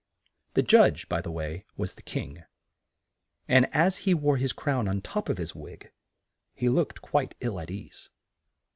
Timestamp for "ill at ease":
7.39-8.09